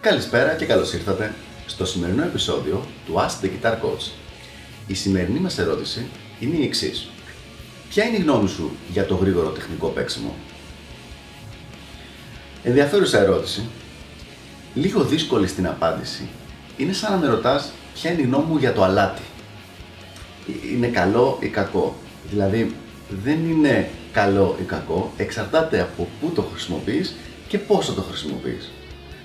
[0.00, 1.34] Καλησπέρα και καλώς ήρθατε
[1.66, 4.10] στο σημερινό επεισόδιο του Ask the Guitar Coach.
[4.86, 6.06] Η σημερινή μας ερώτηση
[6.40, 7.08] είναι η εξής.
[7.88, 10.34] Ποια είναι η γνώμη σου για το γρήγορο τεχνικό παίξιμο;
[12.62, 13.68] Ενδιαφέρουσα ερώτηση.
[14.74, 16.28] Λίγο δύσκολη στην απάντηση.
[16.76, 19.22] Είναι σαν να με ρωτάς ποια είναι η γνώμη μου για το αλάτι.
[20.72, 21.96] Είναι καλό ή κακό;
[22.30, 22.74] Δηλαδή
[23.24, 27.14] δεν είναι καλό ή κακό, εξαρτάται από πού το χρησιμοποιείς
[27.48, 28.70] και πόσο το χρησιμοποιείς.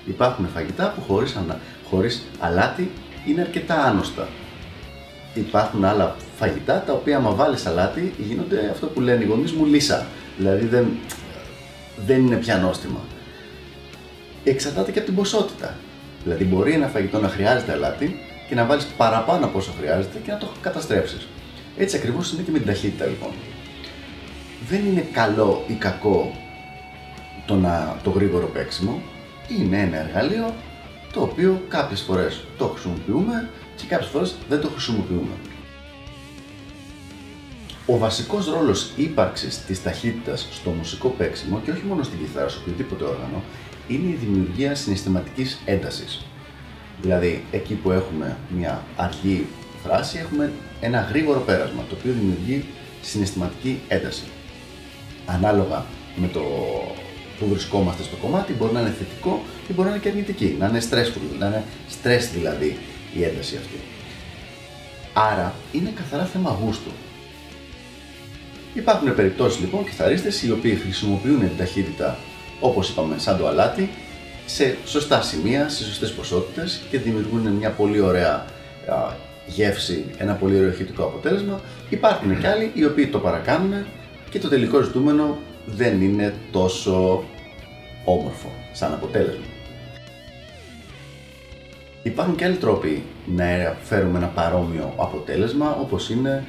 [0.06, 1.60] Υπάρχουν φαγητά που χωρίς, ανα...
[1.90, 2.92] χωρίς αλάτι
[3.28, 4.28] είναι αρκετά άνοστα.
[5.34, 9.66] Υπάρχουν άλλα φαγητά τα οποία άμα βάλεις αλάτι γίνονται αυτό που λένε οι γονείς μου
[9.66, 10.06] λύσα.
[10.38, 10.86] Δηλαδή δεν,
[12.06, 13.00] δεν είναι πια νόστιμα.
[14.44, 15.76] Εξαρτάται και από την ποσότητα.
[16.24, 20.32] Δηλαδή μπορεί ένα φαγητό να χρειάζεται αλάτι και να βάλεις παραπάνω από όσο χρειάζεται και
[20.32, 21.28] να το καταστρέψεις.
[21.78, 23.30] Έτσι ακριβώς είναι και με την ταχύτητα λοιπόν.
[24.70, 26.36] Δεν είναι καλό ή κακό
[27.46, 29.02] το, να, το γρήγορο παίξιμο,
[29.48, 30.54] είναι ένα εργαλείο
[31.14, 35.34] το οποίο κάποιες φορές το χρησιμοποιούμε και κάποιες φορές δεν το χρησιμοποιούμε.
[37.86, 42.58] Ο βασικός ρόλος ύπαρξης της ταχύτητας στο μουσικό παίξιμο και όχι μόνο στην κιθάρα, σε
[42.58, 43.44] οποιοδήποτε όργανο,
[43.88, 46.26] είναι η δημιουργία συναισθηματικής έντασης.
[47.02, 49.48] Δηλαδή, εκεί που έχουμε μια αργή
[49.84, 52.66] φράση, έχουμε ένα γρήγορο πέρασμα, το οποίο δημιουργεί
[53.02, 54.24] συναισθηματική ένταση.
[55.26, 55.86] Ανάλογα
[56.16, 56.42] με το
[57.40, 60.68] που βρισκόμαστε στο κομμάτι, μπορεί να είναι θετικό ή μπορεί να είναι και αρνητική, να
[60.68, 61.64] είναι stressful, να είναι
[61.96, 62.78] stress δηλαδή
[63.18, 63.80] η ένταση αυτή.
[65.14, 66.92] Άρα είναι καθαρά θέμα γούστου.
[68.74, 72.18] Υπάρχουν περιπτώσεις λοιπόν κιθαρίστες οι οποίοι χρησιμοποιούν την ταχύτητα
[72.60, 73.90] όπως είπαμε σαν το αλάτι
[74.46, 78.46] σε σωστά σημεία, σε σωστές ποσότητες και δημιουργούν μια πολύ ωραία
[79.46, 81.62] γεύση, ένα πολύ ωραίο ηχητικό αποτέλεσμα.
[81.90, 83.86] Υπάρχουν και άλλοι οι οποίοι το παρακάνουν
[84.30, 87.24] και το τελικό ζητούμενο δεν είναι τόσο
[88.06, 89.46] όμορφο σαν αποτέλεσμα.
[92.04, 93.46] Υπάρχουν και άλλοι τρόποι να
[93.82, 96.44] φέρουμε ένα παρόμοιο αποτέλεσμα όπως είναι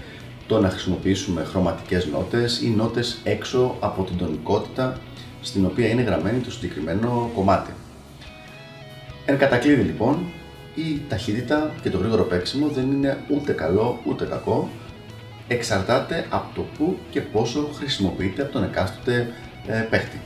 [0.47, 4.99] το να χρησιμοποιήσουμε χρωματικές νότες ή νότες έξω από την τονικότητα
[5.41, 7.71] στην οποία είναι γραμμένη το συγκεκριμένο κομμάτι.
[9.25, 10.19] Εν κατακλείδη λοιπόν,
[10.75, 14.69] η ταχύτητα και το γρήγορο παίξιμο δεν είναι ούτε καλό ούτε κακό,
[15.49, 19.32] εξαρτάται από το πού και πόσο χρησιμοποιείται από τον εκάστοτε
[19.66, 20.21] ε, παίχτη.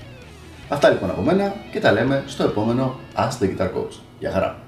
[0.69, 3.99] Αυτά λοιπόν από μένα και τα λέμε στο επόμενο Ask the Guitar Coach.
[4.19, 4.68] Γεια χαρά!